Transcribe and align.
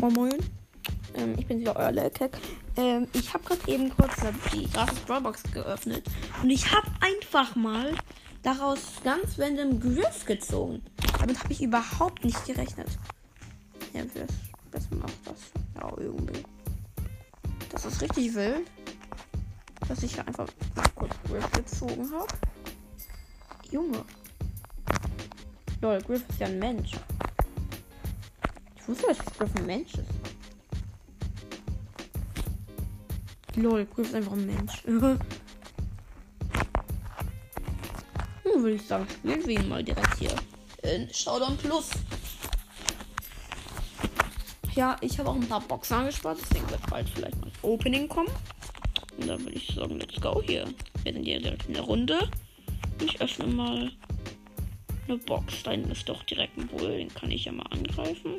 Moin 0.00 0.14
Moin. 0.14 0.38
Ähm, 1.14 1.34
ich 1.36 1.46
bin 1.46 1.60
wieder 1.60 1.76
euer 1.76 1.92
Lelkek. 1.92 2.32
Ähm, 2.78 3.06
ich 3.12 3.34
habe 3.34 3.44
gerade 3.44 3.70
eben 3.70 3.94
kurz 3.94 4.14
die 4.50 4.66
gratis 4.70 5.04
Drawbox 5.04 5.42
geöffnet 5.52 6.06
und 6.42 6.48
ich 6.48 6.72
habe 6.74 6.88
einfach 7.02 7.54
mal 7.54 7.92
daraus 8.42 8.80
ganz 9.04 9.38
random 9.38 9.78
Griff 9.78 10.24
gezogen. 10.24 10.80
Damit 11.18 11.38
habe 11.38 11.52
ich 11.52 11.62
überhaupt 11.62 12.24
nicht 12.24 12.46
gerechnet. 12.46 12.88
Ja, 13.92 14.00
wer, 14.14 14.26
wer 14.70 14.98
macht 14.98 15.12
das? 15.26 15.52
Ja, 15.74 15.92
irgendwie. 15.98 16.44
Das 17.70 17.84
ist 17.84 18.00
richtig 18.00 18.34
wild. 18.34 18.70
Dass 19.86 20.02
ich 20.02 20.14
hier 20.14 20.26
einfach 20.26 20.48
mal 20.76 20.88
kurz 20.94 21.12
Griff 21.28 21.50
gezogen 21.52 22.10
habe. 22.10 22.32
Junge. 23.70 24.02
Lol, 25.82 26.00
Griff 26.00 26.26
ist 26.26 26.40
ja 26.40 26.46
ein 26.46 26.58
Mensch. 26.58 26.92
Wusste, 28.90 29.06
dass 29.06 29.18
Griff 29.24 29.54
ein 29.54 29.66
Mensch 29.66 29.94
ist. 29.94 30.10
Lol, 33.54 33.86
ist 33.98 34.14
einfach 34.16 34.32
ein 34.32 34.46
Mensch. 34.46 34.84
Nun 34.84 35.18
würde 38.44 38.72
ich 38.72 38.82
sagen, 38.82 39.06
spielen 39.08 39.46
wir 39.46 39.60
ihn 39.60 39.68
mal 39.68 39.84
direkt 39.84 40.18
hier 40.18 40.34
in 40.82 41.08
Showdown 41.14 41.56
Plus. 41.56 41.90
Ja, 44.74 44.96
ich 45.00 45.16
habe 45.20 45.28
auch 45.30 45.36
ein 45.36 45.48
paar 45.48 45.60
Boxen 45.60 45.98
angespart, 45.98 46.38
deswegen 46.42 46.68
wird 46.68 46.84
bald 46.90 47.08
vielleicht 47.10 47.40
mal 47.40 47.48
das 47.48 47.62
Opening 47.62 48.08
kommen. 48.08 48.32
Und 49.18 49.28
dann 49.28 49.38
würde 49.44 49.56
ich 49.56 49.68
sagen, 49.68 50.00
let's 50.00 50.20
go 50.20 50.42
hier. 50.44 50.66
Wir 51.04 51.12
sind 51.12 51.22
hier 51.22 51.40
direkt 51.40 51.68
in 51.68 51.74
der 51.74 51.84
Runde. 51.84 52.28
Ich 53.00 53.20
öffne 53.20 53.46
mal 53.46 53.92
eine 55.06 55.18
Box. 55.18 55.62
Da 55.62 55.70
ist 55.70 56.08
doch 56.08 56.24
direkt 56.24 56.58
ein 56.58 56.66
Bull, 56.66 56.98
den 56.98 57.14
kann 57.14 57.30
ich 57.30 57.44
ja 57.44 57.52
mal 57.52 57.66
angreifen. 57.70 58.34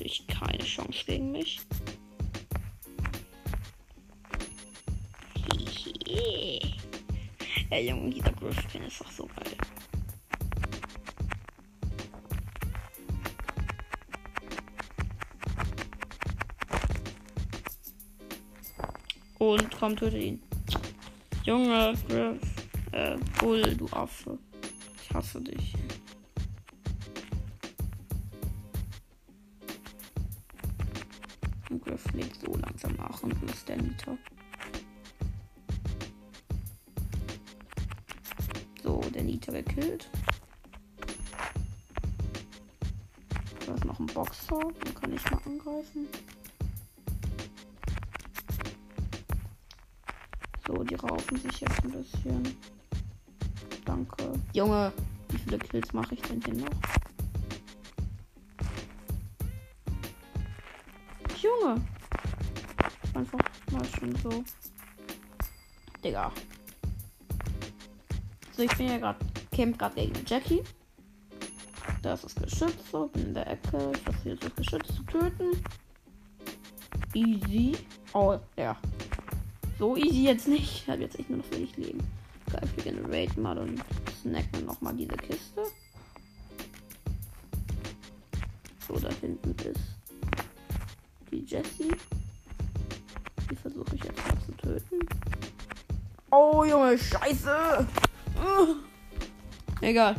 Natürlich 0.00 0.26
keine 0.26 0.64
Chance 0.64 1.04
gegen 1.06 1.30
mich. 1.30 1.60
Ey, 7.68 7.88
Junge, 7.88 8.10
dieser 8.10 8.32
Griffin 8.32 8.82
ist 8.82 9.00
doch 9.00 9.10
so 9.10 9.26
geil. 9.26 9.56
Und 19.38 19.70
komm, 19.78 19.96
töte 19.96 20.18
ihn. 20.18 20.42
Junge, 21.44 21.94
Griff. 22.08 22.40
Äh, 22.92 23.16
Bull, 23.38 23.76
du 23.76 23.86
Affe. 23.92 24.38
Ich 25.02 25.14
hasse 25.14 25.40
dich. 25.40 25.74
Und 31.70 31.84
Griff 31.84 32.04
legt 32.12 32.40
so 32.40 32.52
langsam 32.56 32.94
nach 32.96 33.22
und 33.22 33.32
ist 33.44 33.68
der 33.68 33.76
Nita. 33.76 34.18
So, 38.82 39.00
der 39.14 39.22
Nita 39.22 39.52
gekillt. 39.52 40.10
Da 43.66 43.74
ist 43.74 43.84
noch 43.84 44.00
ein 44.00 44.06
Boxer, 44.06 44.58
den 44.84 44.94
kann 44.94 45.12
ich 45.12 45.30
mal 45.30 45.40
angreifen. 45.46 46.08
So, 50.66 50.82
die 50.82 50.96
raufen 50.96 51.36
sich 51.36 51.60
jetzt 51.60 51.84
ein 51.84 51.92
bisschen. 51.92 52.56
Danke. 53.84 54.32
Junge, 54.54 54.92
wie 55.28 55.38
viele 55.38 55.58
Kills 55.58 55.92
mache 55.92 56.14
ich 56.14 56.22
denn 56.22 56.42
hier 56.44 56.54
noch? 56.54 57.09
Junge. 61.42 61.80
Einfach 63.14 63.38
mal 63.70 63.84
schon 63.86 64.14
so. 64.16 64.44
Digga. 66.04 66.32
So, 68.52 68.62
ich 68.62 68.76
bin 68.76 68.88
ja 68.88 68.98
gerade, 68.98 69.18
camp 69.50 69.78
gerade 69.78 69.94
gegen 69.94 70.24
Jackie. 70.26 70.62
Da 72.02 72.14
ist 72.14 72.24
das 72.24 72.34
Geschütz 72.34 72.90
so, 72.90 73.10
in 73.14 73.32
der 73.34 73.46
Ecke. 73.46 73.92
Ich 73.94 74.00
versuche 74.00 74.36
das 74.36 74.54
Geschütz 74.56 74.96
zu 74.96 75.02
töten. 75.04 75.62
Easy. 77.14 77.76
Oh, 78.12 78.38
ja. 78.56 78.76
So 79.78 79.96
easy 79.96 80.24
jetzt 80.24 80.46
nicht. 80.46 80.82
Ich 80.82 80.88
habe 80.90 81.02
jetzt 81.02 81.18
echt 81.18 81.30
nur 81.30 81.38
noch 81.38 81.50
wenig 81.52 81.76
Leben. 81.76 82.00
Geil, 82.52 82.68
wir 82.74 82.84
generaten 82.84 83.42
mal 83.42 83.58
und 83.58 83.82
snacken 84.20 84.66
noch 84.66 84.80
mal 84.80 84.94
diese 84.94 85.16
Kiste. 85.16 85.62
So, 88.86 88.98
da 88.98 89.08
hinten 89.20 89.54
ist 89.64 89.99
die 91.30 91.44
Jessie. 91.44 91.94
Die 93.50 93.56
versuche 93.56 93.94
ich 93.94 94.04
jetzt 94.04 94.18
mal 94.26 94.38
zu 94.44 94.52
töten. 94.52 95.00
Oh, 96.30 96.64
Junge, 96.64 96.98
scheiße. 96.98 97.86
Uh. 98.36 98.76
Egal. 99.80 100.16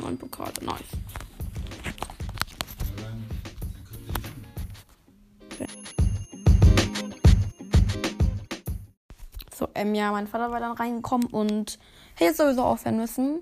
Neun 0.00 0.16
Pokale, 0.16 0.52
nice. 0.62 0.80
So, 9.54 9.68
ähm, 9.74 9.94
ja, 9.94 10.12
mein 10.12 10.28
Vater 10.28 10.52
war 10.52 10.60
dann 10.60 10.72
reingekommen 10.72 11.26
und 11.28 11.80
hätte 12.14 12.24
jetzt 12.24 12.36
sowieso 12.36 12.62
aufhören 12.62 12.96
müssen. 12.96 13.40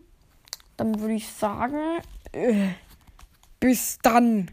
Dann 0.79 0.99
würde 0.99 1.15
ich 1.15 1.31
sagen, 1.31 2.01
äh, 2.33 2.71
bis 3.61 3.99
dann. 4.03 4.51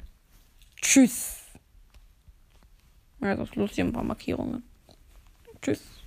Tschüss. 0.81 1.41
Ja, 3.22 3.36
das 3.36 3.50
ist 3.50 3.56
lustig, 3.56 3.84
ein 3.84 3.94
paar 3.94 4.03
Markierungen. 4.03 4.64
Tschüss. 5.62 6.03